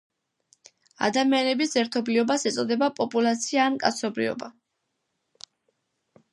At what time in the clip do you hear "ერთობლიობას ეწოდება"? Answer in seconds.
1.81-2.89